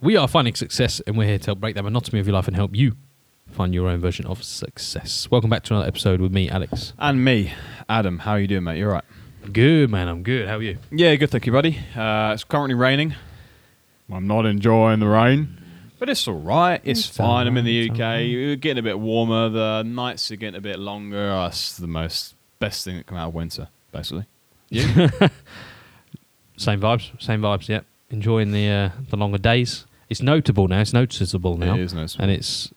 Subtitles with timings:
[0.00, 2.46] We are finding success, and we're here to help break that monotony of your life
[2.46, 2.96] and help you
[3.50, 5.30] find your own version of success.
[5.30, 6.92] Welcome back to another episode with me, Alex.
[6.98, 7.52] And me,
[7.88, 8.18] Adam.
[8.20, 8.78] How are you doing, mate?
[8.78, 9.04] You're right.
[9.50, 10.08] Good, man.
[10.08, 10.48] I'm good.
[10.48, 10.78] How are you?
[10.90, 11.30] Yeah, good.
[11.30, 11.78] Thank you, buddy.
[11.96, 13.14] Uh, it's currently raining.
[14.12, 15.56] I'm not enjoying the rain,
[15.98, 16.80] but it's all right.
[16.84, 17.46] It's, It's fine.
[17.46, 17.98] I'm in the UK.
[17.98, 19.48] We're getting a bit warmer.
[19.48, 21.28] The nights are getting a bit longer.
[21.30, 24.26] That's the most best thing that come out of winter, basically.
[24.68, 24.82] You?
[26.58, 27.10] same vibes.
[27.22, 27.68] Same vibes.
[27.68, 27.86] Yep.
[28.10, 29.86] Enjoying the uh, the longer days.
[30.08, 30.80] It's notable now.
[30.80, 32.16] It's noticeable now, It is nice.
[32.18, 32.72] and it's.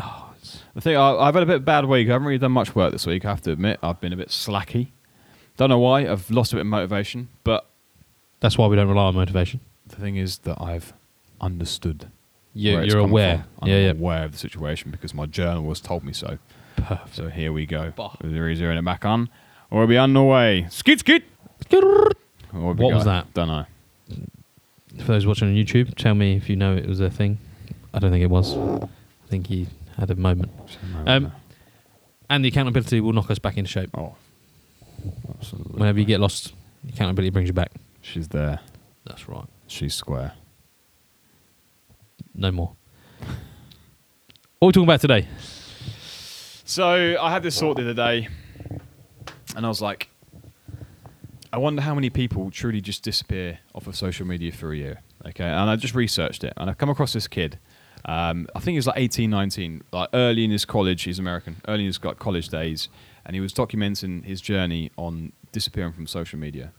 [0.00, 2.08] Oh, it's The thing, I, I've had a bit of a bad week.
[2.08, 3.24] I haven't really done much work this week.
[3.24, 4.88] I have to admit, I've been a bit slacky.
[5.56, 6.06] Don't know why.
[6.08, 7.66] I've lost a bit of motivation, but
[8.38, 9.60] that's why we don't rely on motivation.
[9.88, 10.92] the thing is that I've
[11.40, 12.08] understood.
[12.54, 13.38] You, where it's you're aware.
[13.38, 13.46] from.
[13.62, 13.90] I'm Yeah, yeah.
[13.90, 16.38] aware of the situation because my journal has told me so.
[16.76, 17.14] Perfect.
[17.16, 17.92] So here we go.
[17.94, 18.14] Bah.
[18.22, 19.28] We're zeroing it back on.
[19.70, 20.66] Or we'll be on the way.
[20.70, 21.24] Skid, skid.
[22.52, 23.32] What was that?
[23.34, 23.66] Don't know.
[24.98, 27.38] For those watching on YouTube, tell me if you know it was a thing.
[27.94, 28.56] I don't think it was.
[28.56, 28.88] I
[29.28, 30.50] think he had a moment.
[31.06, 31.32] Um,
[32.28, 33.90] and the accountability will knock us back into shape.
[33.96, 34.14] oh,
[35.36, 35.78] absolutely.
[35.78, 36.54] Whenever you get lost,
[36.88, 37.72] accountability brings you back.
[38.00, 38.60] She's there.
[39.04, 39.46] That's right.
[39.66, 40.32] She's square.
[42.34, 42.72] No more.
[44.58, 45.26] What are we talking about today?
[46.64, 48.28] So I had this thought the other day,
[49.56, 50.08] and I was like,
[51.52, 55.02] I wonder how many people truly just disappear off of social media for a year.
[55.26, 57.58] Okay, and I just researched it, and I've come across this kid.
[58.04, 61.02] Um, I think he was like 18, 19, like early in his college.
[61.02, 62.88] He's American, early in his like, college days,
[63.26, 66.72] and he was documenting his journey on disappearing from social media.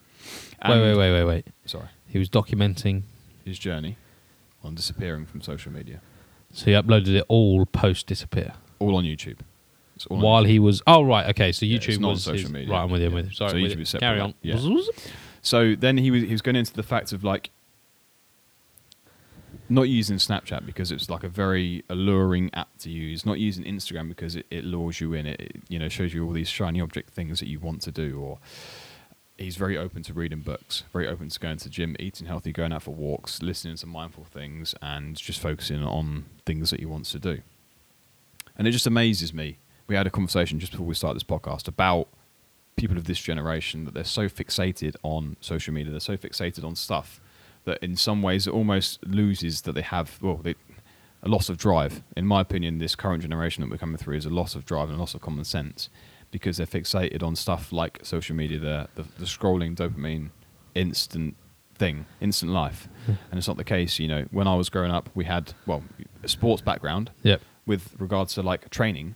[0.67, 1.47] wait, wait, wait, wait, wait.
[1.65, 3.03] Sorry, He was documenting,
[3.45, 3.97] his journey
[4.63, 6.01] on disappearing from social media,
[6.53, 8.53] so he uploaded it all post disappear.
[8.79, 9.39] all on YouTube.
[10.09, 12.71] While he was, oh right, okay, so YouTube not on was social his- media.
[12.73, 13.07] Right, I'm with you.
[13.07, 13.31] I'm with you.
[13.33, 13.81] Sorry, So I'm with YouTube you.
[13.81, 14.33] is separate, carry on.
[14.41, 14.81] Yeah.
[15.41, 17.49] So then he was he was going into the fact of like
[19.69, 23.25] not using Snapchat because it's like a very alluring app to use.
[23.25, 25.25] Not using Instagram because it, it lures you in.
[25.25, 27.91] It, it, you know shows you all these shiny object things that you want to
[27.91, 28.19] do.
[28.19, 28.39] Or
[29.37, 32.51] he's very open to reading books, very open to going to the gym, eating healthy,
[32.51, 36.85] going out for walks, listening to mindful things, and just focusing on things that he
[36.85, 37.39] wants to do.
[38.57, 39.57] And it just amazes me.
[39.87, 42.07] We had a conversation just before we started this podcast about
[42.77, 46.75] people of this generation that they're so fixated on social media, they're so fixated on
[46.75, 47.19] stuff
[47.65, 50.55] that in some ways it almost loses that they have well they,
[51.23, 52.01] a loss of drive.
[52.17, 54.89] In my opinion, this current generation that we're coming through is a loss of drive
[54.89, 55.89] and a loss of common sense
[56.31, 60.29] because they're fixated on stuff like social media, the the, the scrolling dopamine
[60.73, 61.35] instant
[61.75, 62.87] thing, instant life.
[63.05, 63.13] Hmm.
[63.29, 63.99] and it's not the case.
[63.99, 65.83] You know, when I was growing up, we had well
[66.23, 67.41] a sports background Yep.
[67.65, 69.15] with regards to like training.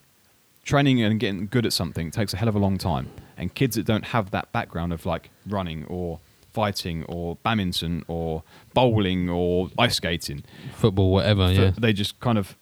[0.66, 3.09] Training and getting good at something takes a hell of a long time.
[3.38, 6.20] And kids that don't have that background of like running or
[6.52, 8.44] fighting or badminton or
[8.74, 10.44] bowling or ice skating,
[10.74, 11.52] Football, whatever.
[11.52, 11.72] Yeah.
[11.78, 12.58] they just kind of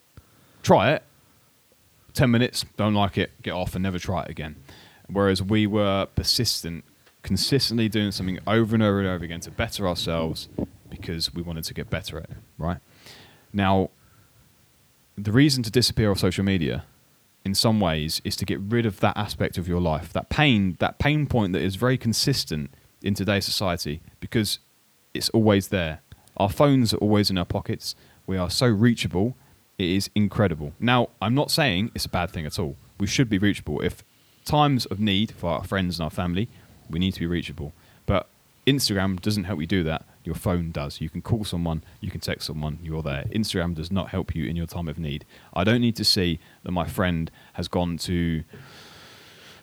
[0.64, 1.04] try it,
[2.14, 4.56] 10 minutes, don't like it, get off and never try it again.
[5.08, 6.84] Whereas we were persistent,
[7.22, 10.50] consistently doing something over and over and over again to better ourselves
[10.90, 12.80] because we wanted to get better at it, right?
[13.54, 13.92] Now,
[15.18, 16.86] the reason to disappear off social media
[17.46, 20.78] in some ways is to get rid of that aspect of your life, that pain,
[20.80, 22.72] that pain point that is very consistent
[23.02, 24.60] in today's society because
[25.14, 26.02] it's always there.
[26.38, 27.96] Our phones are always in our pockets.
[28.26, 29.36] We are so reachable.
[29.78, 30.74] It is incredible.
[30.80, 32.78] Now, I'm not saying it's a bad thing at all.
[33.00, 33.82] We should be reachable.
[33.82, 34.04] If
[34.46, 36.50] times of need for our friends and our family,
[36.90, 37.74] we need to be reachable.
[38.66, 40.06] Instagram doesn't help you do that.
[40.24, 41.02] Your phone does.
[41.02, 43.26] You can call someone, you can text someone, you're there.
[43.32, 45.26] Instagram does not help you in your time of need.
[45.54, 48.44] I don't need to see that my friend has gone to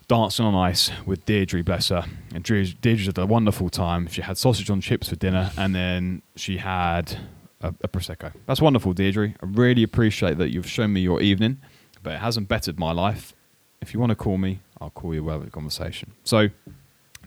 [0.07, 2.05] dancing on ice with Deirdre, bless her.
[2.35, 4.09] And Deirdre had a wonderful time.
[4.09, 7.17] She had sausage on chips for dinner, and then she had
[7.61, 8.33] a, a prosecco.
[8.47, 9.35] That's wonderful, Deirdre.
[9.41, 11.59] I really appreciate that you've shown me your evening,
[12.03, 13.35] but it hasn't bettered my life.
[13.81, 15.23] If you want to call me, I'll call you.
[15.23, 16.13] We'll have a conversation.
[16.25, 16.49] So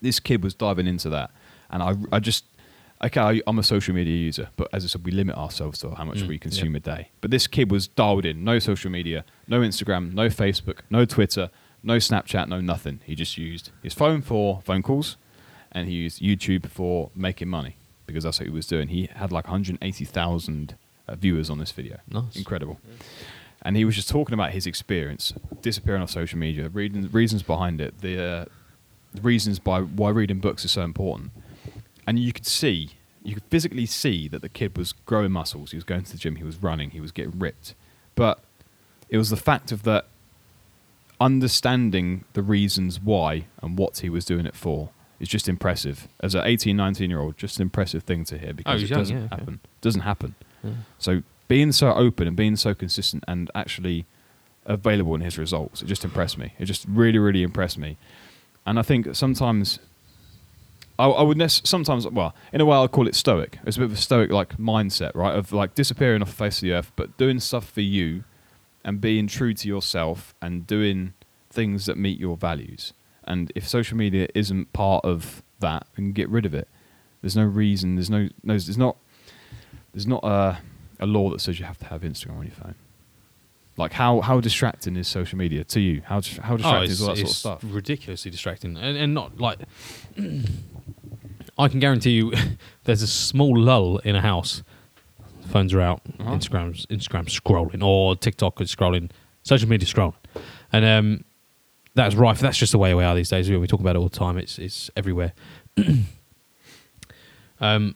[0.01, 1.31] this kid was diving into that,
[1.73, 2.45] and I, I just.
[3.03, 5.89] Okay, I- I'm a social media user, but as I said, we limit ourselves to
[5.94, 7.09] how much Mm, we consume a day.
[7.19, 8.45] But this kid was dialed in.
[8.45, 11.50] No social media, no Instagram, no Facebook, no Twitter,
[11.83, 13.01] no Snapchat, no nothing.
[13.03, 15.18] He just used his phone for phone calls,
[15.74, 17.75] and he used YouTube for making money
[18.07, 18.88] because that's what he was doing.
[18.88, 20.75] He had like 180,000
[21.07, 21.98] uh, viewers on this video.
[22.09, 22.38] Nice.
[22.38, 22.80] Incredible.
[23.62, 27.81] And he was just talking about his experience disappearing off social media, reading reasons behind
[27.81, 28.45] it, the uh,
[29.21, 31.31] reasons by why reading books is so important.
[32.05, 32.91] And you could see,
[33.23, 35.71] you could physically see that the kid was growing muscles.
[35.71, 36.38] He was going to the gym.
[36.38, 36.91] He was running.
[36.91, 37.75] He was getting ripped.
[38.15, 38.39] But
[39.09, 40.07] it was the fact of that
[41.19, 44.89] understanding the reasons why and what he was doing it for
[45.19, 46.07] is just impressive.
[46.19, 48.91] As an 18, 19 year old, just an impressive thing to hear oh, because he's
[48.91, 49.35] it young, doesn't yeah, okay.
[49.35, 49.59] happen.
[49.81, 50.35] Doesn't happen.
[50.97, 54.05] So being so open and being so consistent and actually
[54.65, 56.53] available in his results, it just impressed me.
[56.57, 57.97] It just really, really impressed me.
[58.65, 59.79] And I think sometimes
[61.00, 63.60] I, I would nec- sometimes well in a way I'll call it stoic.
[63.66, 65.36] It's a bit of a stoic like mindset, right?
[65.36, 68.24] Of like disappearing off the face of the earth, but doing stuff for you
[68.84, 71.13] and being true to yourself and doing
[71.50, 72.94] things that meet your values.
[73.24, 76.68] And if social media isn't part of that, then get rid of it.
[77.22, 77.96] There's no reason.
[77.96, 78.28] There's no.
[78.44, 78.98] no there's not.
[79.94, 80.60] There's not a,
[81.00, 82.75] a law that says you have to have Instagram on your phone.
[83.75, 86.02] Like how how distracting is social media to you?
[86.06, 87.60] How how Oh, distracting it's, is all that sort of stuff?
[87.64, 89.60] ridiculously distracting, and, and not like.
[91.58, 92.34] I can guarantee you,
[92.86, 94.64] there's a small lull in a house.
[95.50, 96.31] Phones are out, Uh-huh.
[96.31, 99.10] Instagram's Instagram scrolling, or TikTok is scrolling,
[99.44, 100.16] social media scrolling,
[100.72, 101.24] and um,
[101.96, 102.40] that's rife.
[102.40, 103.50] That's just the way we are these days.
[103.52, 104.38] We talk about it all the time.
[104.38, 105.34] It's it's everywhere.
[107.60, 107.96] um,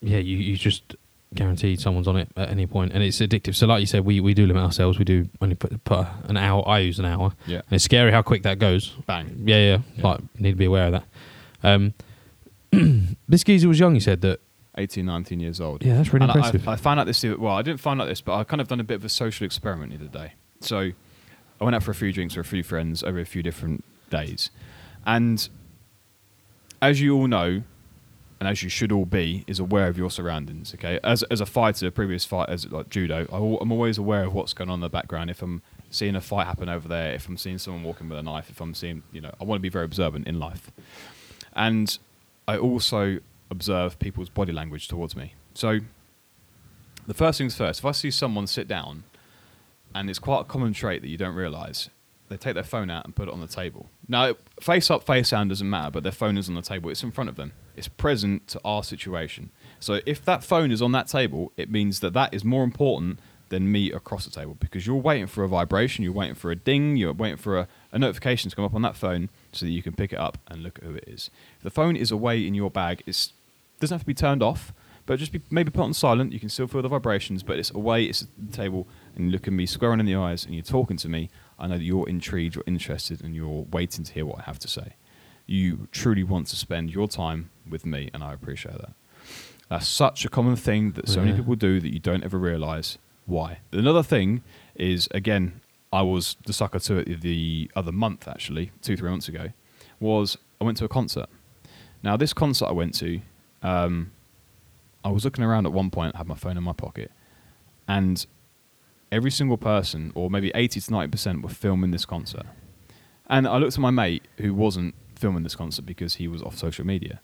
[0.00, 0.96] yeah, you you just
[1.34, 3.54] guaranteed someone's on it at any point, and it's addictive.
[3.54, 4.98] So, like you said, we, we do limit ourselves.
[4.98, 6.66] We do only put, put an hour.
[6.68, 7.32] I use an hour.
[7.46, 7.58] Yeah.
[7.58, 8.90] And it's scary how quick that goes.
[9.06, 9.42] Bang.
[9.44, 9.78] Yeah, yeah.
[9.96, 10.02] Yeah.
[10.06, 11.04] Like, need to be aware of that.
[11.62, 11.94] Um,
[13.28, 13.94] this geezer was young.
[13.94, 14.40] He said that.
[14.78, 15.82] 18, 19 years old.
[15.84, 16.66] Yeah, that's really And I- impressive.
[16.68, 17.22] I, I found out this.
[17.24, 19.08] Well, I didn't find out this, but I kind of done a bit of a
[19.08, 20.34] social experiment the other day.
[20.60, 20.90] So
[21.60, 23.84] I went out for a few drinks with a few friends over a few different
[24.10, 24.50] days,
[25.04, 25.46] and
[26.80, 27.62] as you all know,
[28.40, 30.74] and as you should all be, is aware of your surroundings.
[30.74, 34.32] Okay, as as a fighter, previous fight as like judo, I, I'm always aware of
[34.32, 35.30] what's going on in the background.
[35.30, 38.22] If I'm seeing a fight happen over there, if I'm seeing someone walking with a
[38.22, 40.70] knife, if I'm seeing, you know, I want to be very observant in life,
[41.54, 41.98] and
[42.48, 43.18] I also
[43.50, 45.34] observe people's body language towards me.
[45.54, 45.80] So
[47.06, 49.04] the first things first, if I see someone sit down,
[49.94, 51.90] and it's quite a common trait that you don't realise,
[52.30, 53.90] they take their phone out and put it on the table.
[54.08, 56.88] Now, face up, face down doesn't matter, but their phone is on the table.
[56.88, 57.52] It's in front of them.
[57.76, 59.50] It's present to our situation.
[59.80, 63.18] So if that phone is on that table, it means that that is more important
[63.48, 66.56] than me across the table because you're waiting for a vibration, you're waiting for a
[66.56, 69.72] ding, you're waiting for a, a notification to come up on that phone so that
[69.72, 71.30] you can pick it up and look at who it is.
[71.56, 73.28] If the phone is away in your bag, it
[73.80, 74.72] doesn't have to be turned off,
[75.04, 76.32] but just be maybe put on silent.
[76.32, 78.86] You can still feel the vibrations, but it's away, it's at the table,
[79.16, 81.30] and you look at me square on in the eyes and you're talking to me.
[81.60, 84.58] I know that you're intrigued, you're interested, and you're waiting to hear what I have
[84.60, 84.94] to say.
[85.46, 88.92] You truly want to spend your time with me, and I appreciate that.
[89.68, 92.98] That's such a common thing that so many people do that you don't ever realize
[93.26, 93.58] why.
[93.72, 94.42] Another thing
[94.74, 95.60] is, again,
[95.92, 99.50] I was the sucker to it the other month, actually, two, three months ago,
[100.00, 101.28] was I went to a concert.
[102.02, 103.20] Now, this concert I went to,
[103.62, 104.12] um,
[105.04, 107.10] I was looking around at one point, had my phone in my pocket,
[107.86, 108.26] and
[109.12, 112.46] every single person, or maybe 80 to 90%, were filming this concert.
[113.28, 116.56] And I looked at my mate who wasn't filming this concert because he was off
[116.56, 117.20] social media.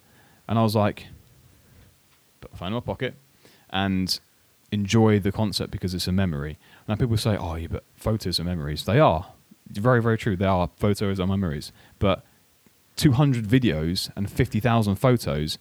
[0.49, 1.07] And I was like,
[2.41, 3.15] put my phone in my pocket
[3.71, 4.19] and
[4.71, 6.59] enjoy the concert because it's a memory.
[6.89, 8.85] Now people say, oh, yeah, but photos are memories.
[8.85, 9.33] They are.
[9.69, 10.37] Very, very true.
[10.37, 10.71] They are.
[10.77, 11.73] Photos are memories.
[11.99, 12.25] But
[12.97, 15.59] 200 videos and 50,000 photos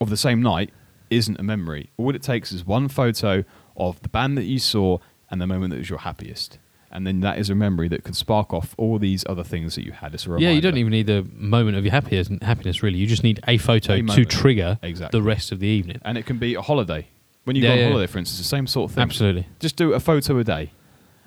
[0.00, 0.70] of the same night
[1.10, 1.90] isn't a memory.
[1.96, 3.44] All it takes is one photo
[3.76, 4.98] of the band that you saw
[5.30, 6.58] and the moment that was your happiest.
[6.90, 9.84] And then that is a memory that can spark off all these other things that
[9.84, 10.14] you had.
[10.14, 10.48] It's a reminder.
[10.48, 12.96] Yeah, you don't even need the moment of your happiness, happiness really.
[12.98, 15.18] You just need a photo A to trigger Exactly.
[15.18, 16.00] the rest of the evening.
[16.02, 17.08] And it can be a holiday.
[17.44, 17.88] When you Yeah, go on yeah.
[17.90, 19.02] holiday, for instance, the same sort of thing.
[19.02, 19.46] Absolutely.
[19.60, 20.70] Just do a photo a day.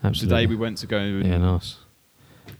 [0.03, 0.36] Absolutely.
[0.36, 1.77] Today we went to go and yeah, nice.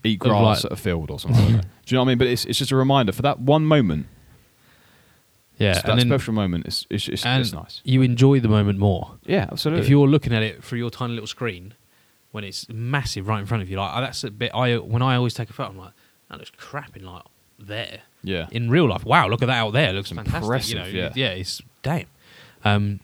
[0.04, 1.66] eat grass like- at a field or something like that.
[1.86, 2.18] Do you know what I mean?
[2.20, 4.06] But it's, it's just a reminder for that one moment.
[5.62, 6.66] Yeah, just that then special moment.
[6.66, 7.82] It's, it's, it's, it's nice.
[7.84, 9.18] you enjoy the moment more.
[9.26, 9.84] Yeah, absolutely.
[9.84, 11.74] If you're looking at it through your tiny little screen,
[12.32, 14.52] when it's massive right in front of you, like that's a bit.
[14.54, 15.94] I when I always take a photo, I'm like,
[16.30, 17.24] that looks crap in like
[17.60, 18.02] there.
[18.24, 18.48] yeah.
[18.52, 19.90] In real life, wow, look at that out there.
[19.90, 20.70] It looks fantastic.
[20.70, 21.30] You know, Impressive, yeah.
[21.30, 22.06] it's damn.
[22.64, 23.00] Um,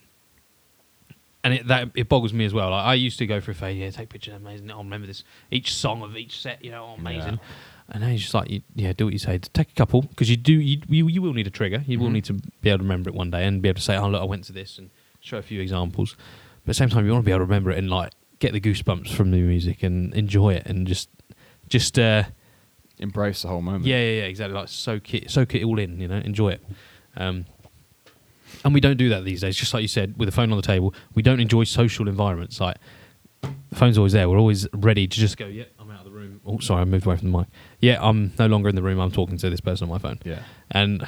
[1.44, 2.72] and it that it boggles me as well.
[2.72, 4.70] Like, I used to go for a phase, yeah, take pictures, amazing.
[4.72, 7.34] I'll remember this each song of each set, you know, oh, amazing.
[7.34, 7.40] Yeah.
[7.90, 9.38] And now you're just like, yeah, do what you say.
[9.38, 11.84] Take a couple because you do, you, you you will need a trigger.
[11.88, 12.14] You will Mhm.
[12.14, 14.10] need to be able to remember it one day and be able to say, oh
[14.10, 14.90] look, I went to this and
[15.22, 16.16] show a few examples.
[16.16, 18.12] But at the same time, you want to be able to remember it and like
[18.40, 21.10] get the goosebumps from the music and enjoy it and just
[21.70, 22.24] just uh,
[23.00, 23.86] Embrace the whole moment.
[23.86, 24.54] yeah, yeah, yeah, exactly.
[24.58, 26.00] Like soak it, soak it all in.
[26.02, 26.62] You know, enjoy it.
[27.16, 27.46] Um,
[28.66, 29.56] and we don't do that these days.
[29.56, 32.60] Just like you said, with the phone on the table, we don't enjoy social environments.
[32.60, 32.78] Like
[33.42, 34.30] the phone's always there.
[34.30, 35.46] We're always ready to just go.
[35.48, 35.66] Yeah,
[36.48, 37.48] Oh, sorry, I moved away from the mic.
[37.82, 39.00] Yeah, I'm no longer in the room.
[39.00, 40.40] I'm talking to this person on my phone, Yeah.
[40.72, 41.06] and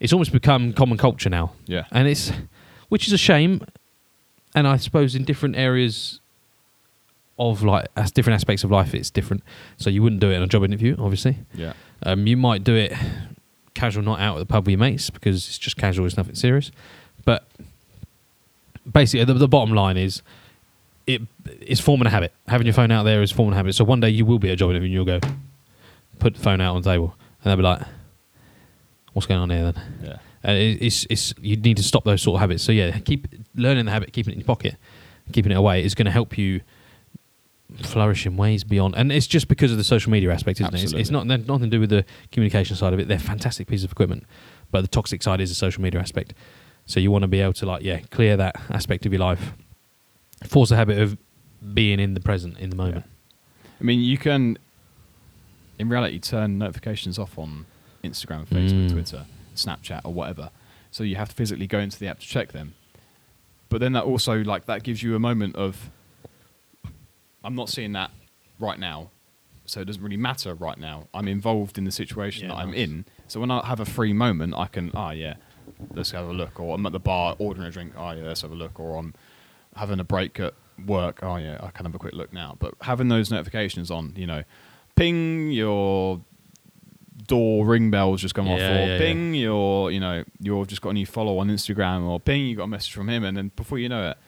[0.00, 1.52] it's almost become common culture now.
[1.66, 1.84] Yeah.
[1.90, 2.30] And it's,
[2.88, 3.62] which is a shame.
[4.54, 6.20] And I suppose in different areas
[7.38, 9.42] of like as different aspects of life, it's different.
[9.76, 11.38] So you wouldn't do it in a job interview, obviously.
[11.52, 11.72] Yeah.
[12.04, 12.92] Um, you might do it
[13.74, 16.36] casual night out at the pub with your mates because it's just casual, it's nothing
[16.36, 16.70] serious.
[17.24, 17.48] But
[18.90, 20.22] basically the, the bottom line is
[21.06, 21.22] it
[21.60, 22.32] it's forming a habit.
[22.48, 23.74] Having your phone out there is forming a habit.
[23.74, 25.20] So one day you will be a job interview and you'll go
[26.18, 27.82] put the phone out on the table and they'll be like,
[29.12, 30.16] "What's going on here?" Then Yeah.
[30.42, 32.62] and it, it's it's you need to stop those sort of habits.
[32.62, 34.76] So yeah, keep learning the habit, keeping it in your pocket,
[35.32, 36.60] keeping it away is going to help you
[37.82, 38.94] flourish in ways beyond.
[38.96, 40.82] And it's just because of the social media aspect, isn't it?
[40.84, 43.08] It's, it's not nothing to do with the communication side of it.
[43.08, 44.24] They're fantastic pieces of equipment,
[44.70, 46.34] but the toxic side is the social media aspect.
[46.86, 49.54] So you want to be able to like yeah clear that aspect of your life,
[50.46, 51.16] force a habit of
[51.72, 53.04] being in the present in the moment.
[53.80, 54.58] I mean, you can,
[55.78, 57.66] in reality, turn notifications off on
[58.02, 58.92] Instagram, Facebook, Mm.
[58.92, 60.50] Twitter, Snapchat, or whatever.
[60.90, 62.74] So you have to physically go into the app to check them.
[63.68, 65.90] But then that also like that gives you a moment of,
[67.42, 68.10] I'm not seeing that
[68.58, 69.10] right now,
[69.66, 71.08] so it doesn't really matter right now.
[71.12, 72.78] I'm involved in the situation Yeah, that I'm nice.
[72.80, 73.04] in.
[73.28, 75.34] So when I have a free moment, I can, ah, yeah,
[75.94, 76.60] let's have a look.
[76.60, 78.78] Or I'm at the bar ordering a drink, oh yeah, let's have a look.
[78.78, 79.14] Or I'm
[79.76, 80.54] having a break at
[80.86, 82.56] work, oh yeah, I can have a quick look now.
[82.58, 84.42] But having those notifications on, you know,
[84.96, 86.20] ping your
[87.26, 90.90] door ring bell's just gone off, or yeah, ping your, you know, you've just got
[90.90, 93.50] a new follow on Instagram, or ping you got a message from him, and then
[93.56, 94.18] before you know it,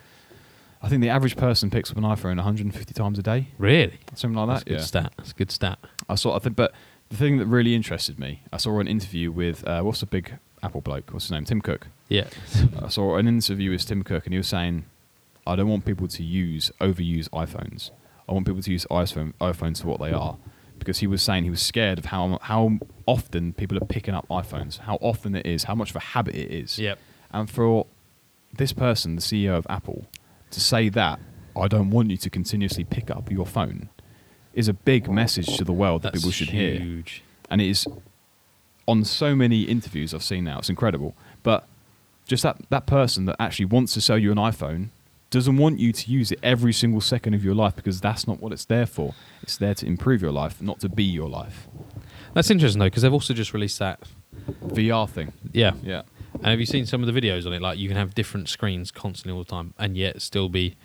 [0.83, 4.37] I think the average person picks up an iPhone 150 times a day, Really, something
[4.37, 4.71] like that's that.
[4.71, 4.85] good Yeah.
[4.85, 5.13] stat.
[5.17, 5.79] That's a good stat.
[6.09, 6.37] I saw.
[6.37, 6.73] I think, but
[7.09, 10.35] the thing that really interested me, I saw an interview with uh, what's the big
[10.63, 11.11] Apple bloke?
[11.13, 11.45] What's his name?
[11.45, 11.89] Tim Cook.
[12.09, 12.29] Yeah,
[12.81, 14.85] I saw an interview with Tim Cook, and he was saying,
[15.47, 17.91] "I don't want people to use overuse iPhones.
[18.29, 20.37] I want people to use iPhone iPhones for what they are."
[20.79, 24.27] Because he was saying he was scared of how how often people are picking up
[24.29, 26.79] iPhones, how often it is, how much of a habit it is.
[26.79, 26.99] yep.
[27.33, 27.87] And for
[28.53, 30.07] this person, the CEO of Apple,
[30.51, 31.19] to say that,
[31.57, 33.89] I don't want you to continuously pick up your phone,
[34.55, 37.23] is a big message to the world that That's people should hear huge.
[37.51, 37.87] and it is
[38.87, 40.59] on so many interviews I've seen now.
[40.59, 41.15] It's incredible.
[41.43, 41.67] But
[42.27, 44.91] just that that person that actually wants to sell you an iPhone
[45.31, 48.41] doesn't want you to use it every single second of your life because that's not
[48.41, 49.15] what it's there for.
[49.43, 51.67] It's there to improve your life, not to be your life.
[52.35, 54.01] That's interesting though, because they've also just released that.
[54.65, 55.33] VR thing.
[55.53, 56.03] Yeah, Yeah.
[56.35, 57.63] And have you seen some of the videos on it?
[57.63, 60.77] Like you can have different screens constantly all the time, and yet still be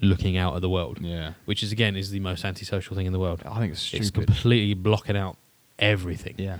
[0.00, 1.32] looking out at the world, Yeah.
[1.46, 3.42] which is again is the most antisocial thing in the world.
[3.46, 4.00] I think it's stupid.
[4.06, 5.38] It's completely blocking out
[5.78, 6.58] everything, yeah.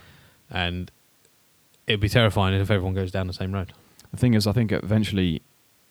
[0.51, 0.91] and
[1.87, 3.75] it'd be terrifying if everyone goes down the same road.
[4.11, 5.43] The thing is, I think eventually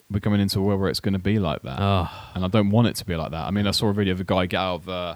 [0.09, 1.77] we're coming into a world where it's going to be like that.
[1.79, 3.45] Ah, and I don't want it to be like that.
[3.45, 5.15] I mean, I saw a video of a guy get out of uh,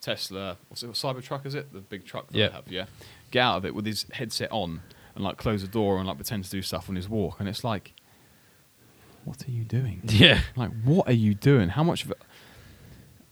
[0.00, 0.56] Tesla.
[0.68, 0.90] What's it?
[0.92, 1.72] Cybertruck is it?
[1.72, 2.48] The big truck that Yeah.
[2.48, 2.68] they have.
[2.68, 2.84] Yeah.
[3.30, 4.82] Get out of it with his headset on
[5.14, 7.38] and like close the door and like pretend to do stuff on his walk.
[7.40, 7.92] And it's like,
[9.24, 10.00] what are you doing?
[10.08, 11.68] yeah, Like, what are you doing?
[11.68, 12.18] How much of it?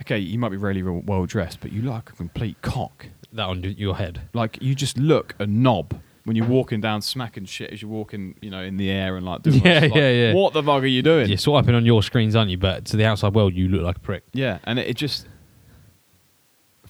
[0.02, 3.06] Okay, you might be really well dressed, but you look like a complete cock.
[3.32, 4.22] that on your head.
[4.32, 8.34] Like, you just look a knob when you're walking down, smacking shit as you're walking,
[8.42, 9.60] you know, in the air and like doing.
[9.64, 10.34] Yeah, like, yeah, yeah.
[10.34, 11.28] What the fuck are you doing?
[11.28, 12.58] You're swiping on your screens, aren't you?
[12.58, 14.24] But to the outside world, you look like a prick.
[14.32, 15.26] Yeah, and it, it just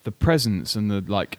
[0.03, 1.39] the presence and the like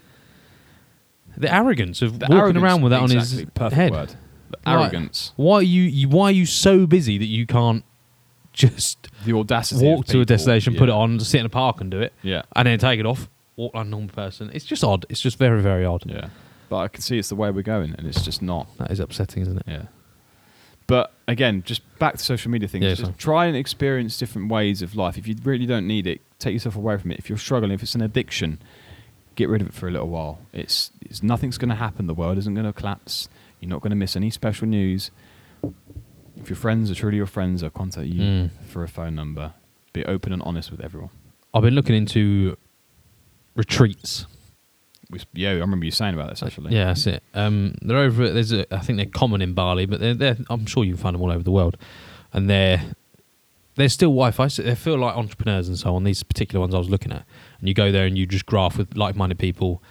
[1.38, 3.92] The arrogance of the walking arrogance- around with that exactly, on his perfect head.
[3.92, 4.16] word.
[4.66, 6.10] Arrogance, Why are you, you?
[6.10, 7.84] Why are you so busy that you can't
[8.54, 9.86] just the audacity.
[9.86, 10.98] walk to a destination, put it Yeah.
[10.98, 13.74] on, sit in a park and do it, Yeah, and then take it off, walk
[13.74, 14.52] like a normal person?
[14.54, 15.06] It's just odd.
[15.10, 16.04] It's just very, very odd.
[16.06, 16.28] yeah.
[16.72, 18.66] But I can see it's the way we're going, and it's just not.
[18.78, 19.64] That is upsetting, isn't it?
[19.68, 19.84] Yeah.
[20.88, 22.86] But again, just back to social media things.
[22.86, 25.18] Yeah, just try and experience different ways of life.
[25.18, 27.20] If you really don't need it, take yourself away from it.
[27.20, 28.58] If you're struggling, if it's an addiction,
[29.36, 30.40] get rid of it for a little while.
[30.54, 32.08] It's, it's nothing's going to happen.
[32.08, 33.28] The world isn't going to collapse.
[33.60, 35.12] You're not going to miss any special news.
[36.38, 38.50] If your friends are truly your friends, they'll contact you Mm.
[38.70, 39.54] for a phone number.
[39.92, 41.10] Be open and honest with everyone.
[41.54, 42.56] I've been looking into
[43.56, 44.26] retreats.
[45.34, 46.74] Yeah, I remember you saying about this actually.
[46.74, 47.24] Yeah, that's it.
[47.34, 48.30] Um, they're over.
[48.30, 48.74] There's a.
[48.74, 50.14] I think they're common in Bali, but they're.
[50.14, 51.78] they're I'm sure you can find them all over the world,
[52.34, 52.82] and they're.
[53.76, 54.48] They're still Wi-Fi.
[54.48, 56.04] So they feel like entrepreneurs and so on.
[56.04, 57.26] These particular ones I was looking at,
[57.60, 59.82] and you go there and you just graph with like-minded people.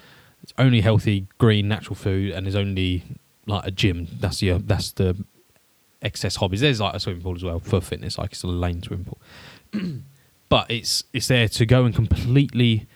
[0.42, 3.04] It's only healthy, green, natural food, and there's only
[3.46, 4.06] like a gym.
[4.20, 4.58] That's your.
[4.58, 5.16] That's the
[6.02, 6.60] excess hobbies.
[6.60, 9.20] There's like a swimming pool as well for fitness, like it's a lane swimming pool.
[10.48, 12.86] but it's it's there to go and completely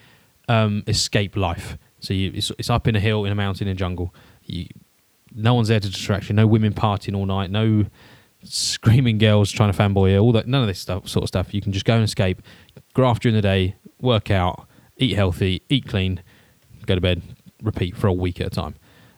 [0.49, 1.78] um, escape life.
[2.05, 4.15] So you, it's, it's up in a hill, in a mountain, in a jungle.
[4.45, 4.67] You,
[5.35, 6.35] no one's there to distract you.
[6.35, 7.51] No women partying all night.
[7.51, 7.87] No
[8.43, 10.19] screaming girls trying to fanboy you.
[10.19, 11.55] All that, none of this stuff, sort of stuff.
[11.55, 12.43] You can just go and escape,
[12.93, 14.69] graft during the day, work out,
[14.99, 16.23] eat healthy, eat clean,
[16.87, 17.23] go to bed,
[17.63, 18.75] repeat for a week at a time.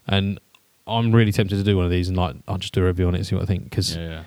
[0.07, 0.39] And
[0.87, 3.09] I'm really tempted to do one of these, and like I'll just do a review
[3.09, 4.23] on it, and see what I think because Yeah,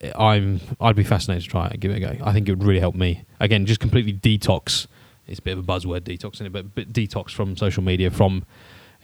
[0.00, 0.12] yeah.
[0.16, 2.24] I'm I'd be fascinated to try it and give it a go.
[2.24, 3.24] I think it would really help me.
[3.40, 4.86] Again, just completely detox.
[5.30, 8.10] It's a bit of a buzzword, detox in it, but, but detox from social media,
[8.10, 8.44] from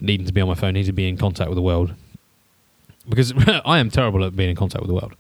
[0.01, 1.95] needing to be on my phone, needing to be in contact with the world.
[3.09, 3.33] Because
[3.65, 5.15] I am terrible at being in contact with the world.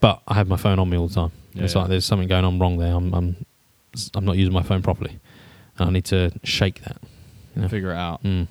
[0.00, 1.32] but I have my phone on me all the time.
[1.54, 1.80] Yeah, it's yeah.
[1.80, 2.94] like there's something going on wrong there.
[2.94, 3.46] I'm, I'm,
[4.14, 5.18] I'm not using my phone properly,
[5.78, 6.98] and I need to shake that.
[7.56, 7.68] You know?
[7.68, 8.22] Figure it out.
[8.22, 8.46] Mm.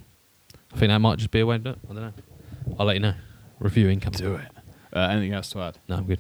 [0.73, 1.79] I think that might just be a way to do it.
[1.89, 2.13] I don't know.
[2.77, 3.13] I'll let you know.
[3.59, 4.11] Review income.
[4.11, 4.47] Do it.
[4.93, 5.77] Uh, anything else to add?
[5.87, 6.19] No, I'm good.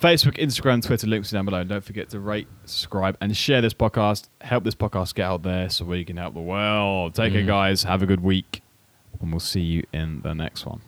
[0.00, 1.64] Facebook, Instagram, Twitter, links are down below.
[1.64, 4.28] Don't forget to rate, subscribe, and share this podcast.
[4.40, 7.14] Help this podcast get out there so we can help the world.
[7.14, 7.46] Take care, Mm.
[7.48, 7.82] guys.
[7.82, 8.62] Have a good week.
[9.20, 10.80] And we'll see you in the next one.